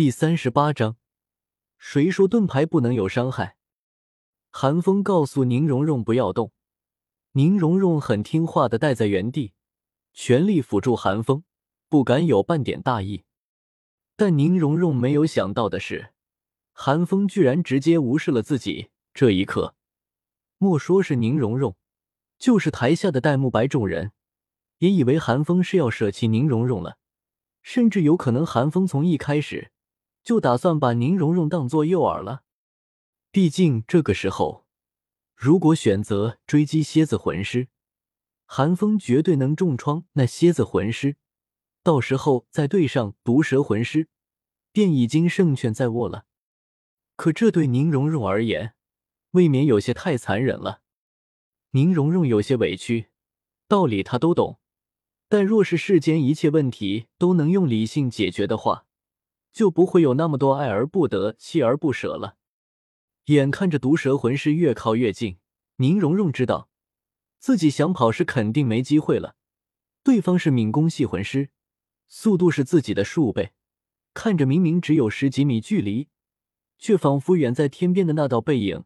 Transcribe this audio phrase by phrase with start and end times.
[0.00, 0.96] 第三十八章，
[1.76, 3.58] 谁说盾牌不能有伤害？
[4.48, 6.52] 韩风告诉宁荣荣不要动，
[7.32, 9.52] 宁荣荣很听话的待在原地，
[10.14, 11.44] 全力辅助韩风，
[11.90, 13.24] 不敢有半点大意。
[14.16, 16.14] 但宁荣荣没有想到的是，
[16.72, 18.88] 韩风居然直接无视了自己。
[19.12, 19.74] 这一刻，
[20.56, 21.76] 莫说是宁荣荣，
[22.38, 24.12] 就是台下的戴沐白众人，
[24.78, 26.96] 也以为韩风是要舍弃宁荣荣了，
[27.60, 29.72] 甚至有可能韩风从一开始。
[30.22, 32.42] 就打算把宁荣荣当做诱饵了。
[33.32, 34.66] 毕竟这个时候，
[35.34, 37.68] 如果选择追击蝎子魂师，
[38.44, 41.16] 韩风绝对能重创那蝎子魂师。
[41.82, 44.08] 到时候再对上毒蛇魂师，
[44.72, 46.26] 便已经胜券在握了。
[47.16, 48.74] 可这对宁荣荣而言，
[49.30, 50.82] 未免有些太残忍了。
[51.70, 53.10] 宁荣荣有些委屈，
[53.68, 54.58] 道理他都懂，
[55.28, 58.86] 但若是世间一切问题都能用理性解决的话。
[59.52, 62.36] 就不会有那么多爱而不得、弃而不舍了。
[63.26, 65.38] 眼看着毒蛇魂师越靠越近，
[65.76, 66.68] 宁荣荣知道
[67.38, 69.36] 自己想跑是肯定没机会了。
[70.02, 71.50] 对方是敏攻系魂师，
[72.08, 73.52] 速度是自己的数倍。
[74.14, 76.08] 看着明明只有十几米距离，
[76.78, 78.84] 却仿佛远在天边的那道背影，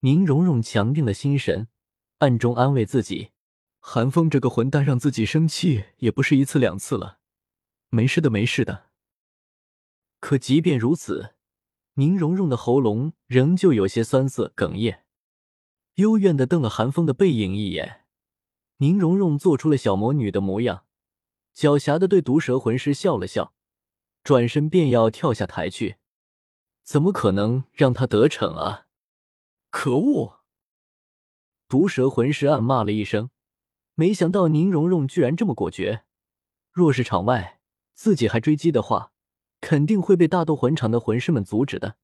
[0.00, 1.68] 宁荣荣强定了心神，
[2.18, 3.30] 暗中安慰自己：
[3.78, 7.18] 韩风这个混蛋让自己生气也不是一次两次了，
[7.88, 8.90] 没事的，没事的。
[10.24, 11.34] 可即便如此，
[11.96, 15.00] 宁荣荣的喉咙仍旧有些酸涩哽咽，
[15.96, 18.06] 幽怨的瞪了韩风的背影一眼。
[18.78, 20.86] 宁荣荣做出了小魔女的模样，
[21.54, 23.52] 狡黠的对毒蛇魂师笑了笑，
[24.22, 25.96] 转身便要跳下台去。
[26.82, 28.86] 怎么可能让他得逞啊！
[29.68, 30.40] 可恶！
[31.68, 33.28] 毒蛇魂师暗骂了一声，
[33.94, 36.04] 没想到宁荣荣居然这么果决。
[36.72, 37.60] 若是场外
[37.92, 39.12] 自己还追击的话，
[39.64, 41.96] 肯定会被大斗魂场的魂师们阻止的。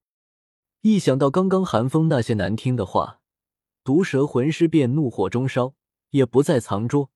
[0.81, 3.21] 一想到刚刚寒风那些难听的话，
[3.85, 5.75] 毒蛇魂师便怒火中烧，
[6.09, 7.11] 也不再藏拙。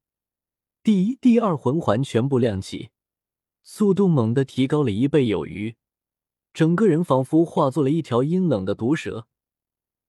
[0.83, 2.91] 第一、第二魂环全部亮起，
[3.63, 5.77] 速度猛地提高了一倍有余，
[6.53, 9.27] 整个人仿佛化作了一条阴冷的毒蛇，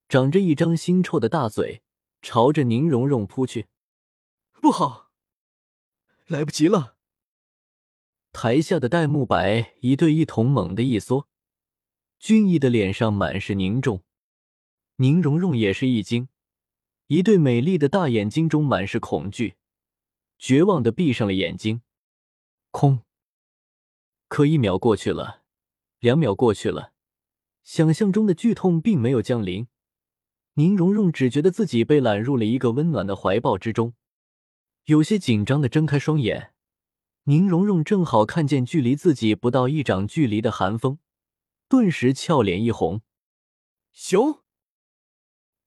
[0.10, 1.82] 长着一张腥臭的大嘴，
[2.22, 3.68] 朝着宁荣荣扑去。
[4.60, 5.12] 不好，
[6.28, 6.95] 来不及了！
[8.38, 11.30] 台下的戴沐白一对一瞳猛地一缩，
[12.20, 14.04] 俊逸的脸上满是凝重。
[14.98, 16.28] 宁荣荣也是一惊，
[17.08, 19.56] 一对美丽的大眼睛中满是恐惧，
[20.38, 21.82] 绝望的闭上了眼睛。
[22.72, 23.00] 空。
[24.28, 25.44] 可一秒过去了，
[26.00, 26.92] 两秒过去了，
[27.64, 29.68] 想象中的剧痛并没有降临。
[30.56, 33.94] 宁荣荣只觉得自己被揽入了一个温暖的怀抱之中，
[34.84, 36.52] 有些紧张的睁开双眼。
[37.28, 41.00] 宁荣荣正好看见距离自己不到一掌距离的寒风，
[41.68, 43.02] 顿时俏脸一红。
[43.92, 44.44] 熊，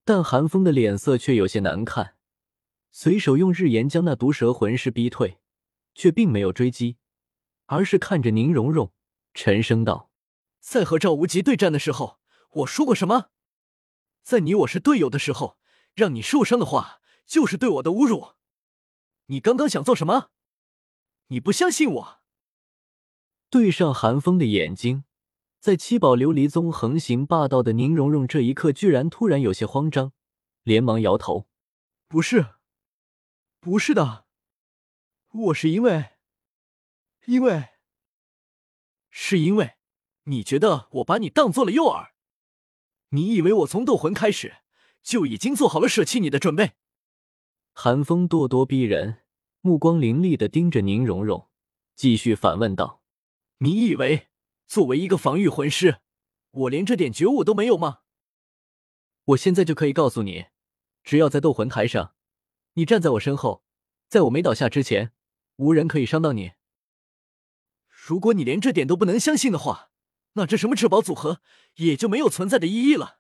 [0.05, 2.15] 但寒风的脸色却有些难看，
[2.93, 5.41] 随手用日炎将那毒蛇魂师逼退，
[5.97, 6.99] 却并没有追击，
[7.67, 8.93] 而是看着宁荣荣，
[9.35, 10.13] 沉声道
[10.63, 12.21] ：“在和赵无极对战的时候，
[12.51, 13.31] 我说过什么？
[14.23, 15.59] 在你我是队友的时候，
[15.97, 18.35] 让你受伤的话，就是对我的侮辱。
[19.27, 20.31] 你刚刚想做什么？”
[21.28, 22.21] 你不相信我？
[23.50, 25.05] 对上寒风的眼睛，
[25.61, 30.12] 在七宝琉璃宗横行霸道的宁荣荣这一刻，居然突然有些慌张，
[30.62, 31.47] 连忙摇头
[32.09, 32.55] ：“不是，
[33.61, 34.25] 不是的，
[35.33, 36.12] 我是因为，
[37.27, 37.69] 因为，
[39.10, 39.75] 是因为
[40.25, 42.09] 你觉得我把你当做了诱饵？
[43.10, 44.59] 你以为我从斗魂开始
[45.03, 46.72] 就已经做好了舍弃你的准备？”
[47.75, 49.25] 寒风咄咄逼人。
[49.61, 51.49] 目光凌厉的盯着宁荣荣，
[51.97, 53.03] 继续反问道
[53.59, 54.29] ：“你以为
[54.69, 55.99] 作为一个防御魂师，
[56.53, 58.01] 我连这点觉悟都没有吗？
[59.25, 60.47] 我现在就可以告诉你，
[61.03, 62.15] 只要在斗魂台上，
[62.75, 63.65] 你站在我身后，
[64.09, 65.13] 在我没倒下之前，
[65.57, 66.53] 无人可以伤到你。
[67.89, 69.91] 如果你连这点都不能相信的话，
[70.35, 71.43] 那这什么至宝组合
[71.77, 73.19] 也就没有存在的意义了。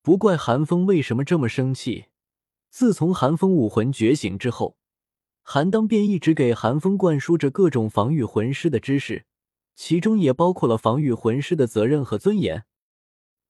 [0.00, 2.06] 不怪寒风为什么这么生气，
[2.70, 4.78] 自从寒风武魂觉醒之后。
[5.46, 9.26] 韩当便一直给韩风灌输着各种防御魂师的知识，
[9.74, 12.64] 其中也包括了防御魂师的责任和尊严。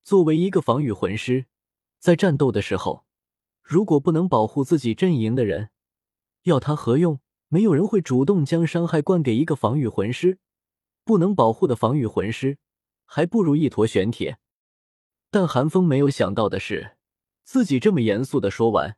[0.02, 1.46] 作为一个防御魂师，
[2.00, 3.06] 在战斗的时候，
[3.62, 5.70] 如果不能保护自己阵营的人，
[6.42, 7.20] 要他何用？
[7.48, 10.38] 没有人会主动将伤害灌给一个防御魂师。
[11.04, 12.58] 不能保护的防御魂师，
[13.04, 14.38] 还不如一坨玄铁。
[15.30, 16.96] 但韩风没有想到的是，
[17.44, 18.96] 自己这么严肃的说完，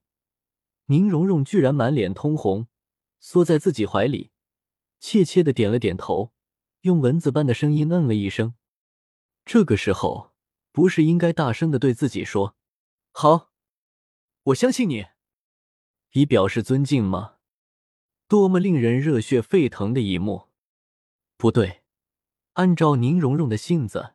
[0.87, 2.69] 宁荣荣居然满脸通红。
[3.19, 4.31] 缩在自己怀里，
[5.01, 6.33] 怯怯的点了点头，
[6.83, 8.55] 用蚊子般的声音嗯了一声。
[9.45, 10.33] 这个时候，
[10.73, 12.57] 不是应该大声的对自己说
[13.13, 13.51] ：“好，
[14.45, 15.07] 我相信你”，
[16.13, 17.37] 以表示尊敬吗？
[18.29, 20.49] 多么令人热血沸腾的一幕！
[21.37, 21.83] 不对，
[22.55, 24.15] 按照宁荣荣的性子，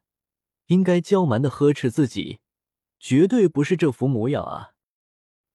[0.67, 2.39] 应该娇蛮的呵斥自己，
[2.99, 4.73] 绝对不是这副模样啊！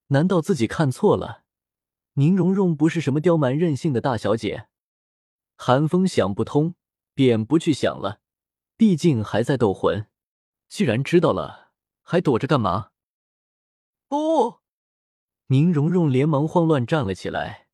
[0.09, 1.45] 难道自己看错了？
[2.19, 4.69] 宁荣荣不是什么刁蛮任性的大小姐。
[5.55, 6.75] 韩风想不通，
[7.13, 8.21] 便不去想了。
[8.79, 10.07] 毕竟还在斗魂，
[10.67, 12.91] 既然知道了，还躲着干嘛？
[14.09, 14.61] 哦！
[15.49, 17.69] 宁荣荣连忙慌乱站了起来，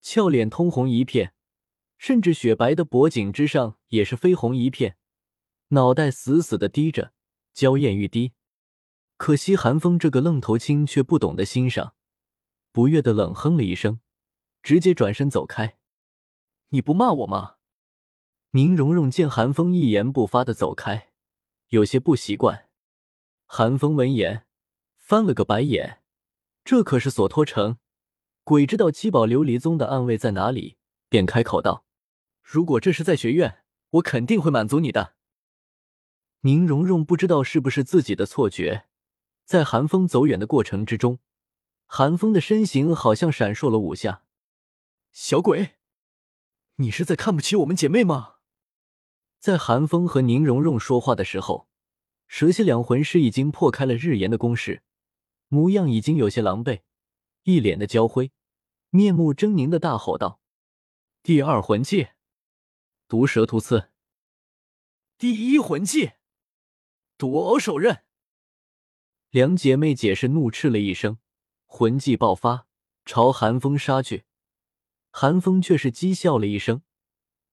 [0.00, 1.34] 俏脸通红一片，
[1.98, 4.96] 甚至雪白的脖颈之上也是绯红一片，
[5.68, 7.12] 脑袋死死的低着，
[7.52, 8.34] 娇艳欲滴。
[9.16, 11.94] 可惜韩风这个愣头青却不懂得欣赏。
[12.72, 14.00] 不悦的冷哼了一声，
[14.62, 15.76] 直接转身走开。
[16.68, 17.56] 你不骂我吗？
[18.52, 21.10] 宁荣荣见韩风一言不发的走开，
[21.68, 22.68] 有些不习惯。
[23.46, 24.46] 韩风闻言
[24.96, 26.02] 翻了个白眼，
[26.64, 27.78] 这可是索托城，
[28.44, 30.76] 鬼知道七宝琉璃宗的暗卫在哪里，
[31.08, 31.84] 便开口道
[32.42, 35.14] ：“如果这是在学院，我肯定会满足你的。”
[36.42, 38.86] 宁荣荣不知道是不是自己的错觉，
[39.44, 41.18] 在韩风走远的过程之中。
[41.92, 44.22] 韩风的身形好像闪烁了五下，
[45.10, 45.74] 小鬼，
[46.76, 48.36] 你是在看不起我们姐妹吗？
[49.40, 51.68] 在韩风和宁荣荣说话的时候，
[52.28, 54.84] 蛇蝎两魂师已经破开了日炎的攻势，
[55.48, 56.82] 模样已经有些狼狈，
[57.42, 58.30] 一脸的焦灰，
[58.90, 60.40] 面目狰狞的大吼道
[61.24, 62.10] ：“第二魂技，
[63.08, 63.90] 毒蛇突刺；
[65.18, 66.12] 第一魂技，
[67.18, 68.04] 毒偶手刃。”
[69.30, 71.18] 两姐妹解释怒斥了一声。
[71.72, 72.66] 魂技爆发，
[73.06, 74.24] 朝寒风杀去。
[75.12, 76.82] 寒风却是讥笑了一声，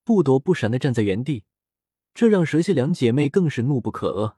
[0.04, 1.46] 不躲不闪的站在原地，
[2.16, 4.38] 这让蛇蝎两姐妹更是怒不可遏。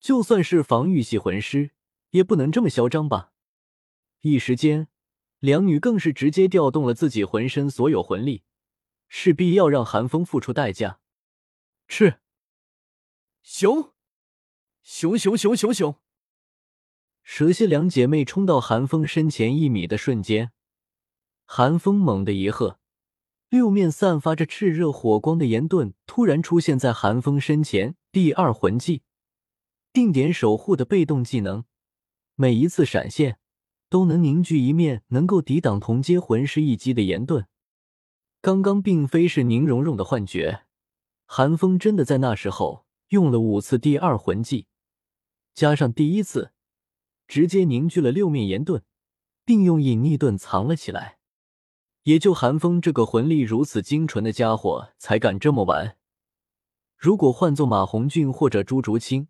[0.00, 1.70] 就算是防御系魂师，
[2.10, 3.32] 也不能这么嚣张吧？
[4.22, 4.88] 一时间，
[5.38, 8.42] 两女更是直接调动了自己浑身所有魂力，
[9.08, 10.98] 势必要让寒风付出代价。
[11.86, 12.20] 赤
[13.44, 13.92] 熊，
[14.82, 15.96] 熊熊熊熊熊。
[17.22, 20.50] 蛇蝎两姐妹冲到寒风身前一米的瞬间，
[21.46, 22.78] 寒风猛地一喝，
[23.48, 27.96] 六面散发着炽热火光的岩盾突然出现在寒风身前。
[28.12, 29.02] 第二魂技，
[29.92, 31.62] 定点守护的被动技能，
[32.34, 33.38] 每一次闪现
[33.88, 37.46] 都能凝聚一面能够抵挡同阶魂师一击的岩盾。
[38.40, 40.64] 刚刚并非是宁荣荣的幻觉，
[41.24, 44.66] 寒风真的在那时候用了五次第二魂技，
[45.54, 46.50] 加上第一次。
[47.30, 48.82] 直接凝聚了六面岩盾，
[49.44, 51.20] 并用隐匿盾藏了起来。
[52.02, 55.96] 也就寒风这个魂力如此精纯的家伙才敢这么玩。
[56.96, 59.28] 如果换做马红俊或者朱竹清，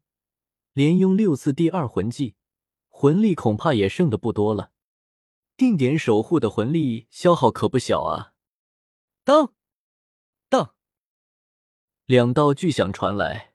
[0.73, 2.37] 连用六次第二魂技，
[2.89, 4.73] 魂力恐怕也剩的不多了。
[5.59, 8.33] 定点守护的魂力消耗可不小啊！
[9.25, 9.53] 当
[10.49, 10.75] 当，
[12.07, 13.53] 两道巨响传来，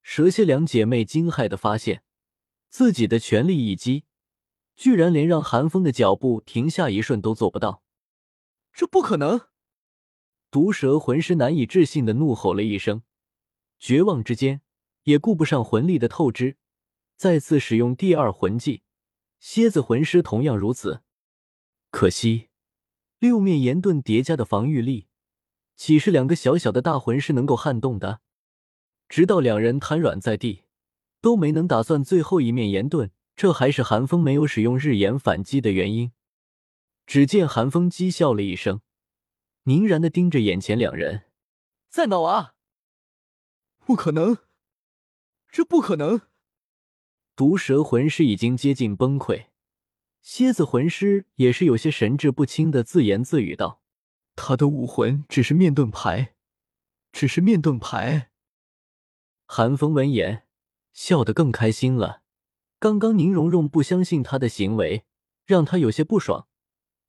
[0.00, 2.04] 蛇蝎两姐妹惊骇的发现。
[2.70, 4.04] 自己的全力一击，
[4.76, 7.82] 居然连让寒风的脚步停下一瞬都做不到，
[8.72, 9.48] 这不可能！
[10.52, 13.02] 毒蛇魂师难以置信的怒吼了一声，
[13.78, 14.62] 绝望之间
[15.02, 16.56] 也顾不上魂力的透支，
[17.16, 18.82] 再次使用第二魂技。
[19.40, 21.02] 蝎子魂师同样如此，
[21.90, 22.50] 可惜
[23.18, 25.08] 六面岩盾叠加的防御力，
[25.74, 28.20] 岂是两个小小的大魂师能够撼动的？
[29.08, 30.64] 直到两人瘫软在地。
[31.20, 36.12] 都没能打算最后一面岩盾，这还是寒风没有使用日炎反击的原因。
[37.06, 38.80] 只见寒风讥笑了一声，
[39.64, 41.24] 凝然的盯着眼前两人，
[41.88, 42.54] 在闹啊！
[43.78, 44.38] 不可能，
[45.50, 46.22] 这不可能！
[47.34, 49.46] 毒蛇魂师已经接近崩溃，
[50.22, 53.82] 蝎子魂师也是有些神志不清的自言自语道
[54.36, 56.34] ：“他的武魂只是面盾牌，
[57.10, 58.30] 只是面盾牌。”
[59.46, 60.46] 寒风闻言。
[60.92, 62.22] 笑得更开心了。
[62.78, 65.04] 刚刚宁荣荣不相信他的行为，
[65.44, 66.48] 让他有些不爽，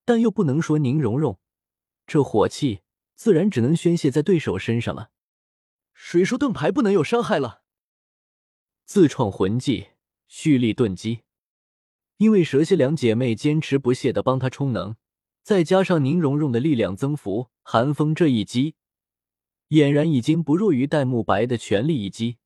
[0.04, 1.40] 但又不能说宁荣荣，
[2.06, 2.82] 这火气
[3.16, 5.12] 自然只能宣泄在对手身上了。
[5.94, 7.62] 谁说盾牌不能有伤害了？
[8.84, 9.92] 自创魂技
[10.28, 11.22] 蓄力盾击，
[12.18, 14.98] 因为蛇蝎两姐妹坚持不懈的帮他充能，
[15.42, 18.76] 再加上宁荣荣的力量增幅，寒风这一击，
[19.70, 22.40] 俨然已经不弱于戴沐白的全力一击。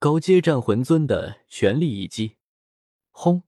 [0.00, 2.36] 高阶战魂尊的全力一击，
[3.10, 3.42] 轰！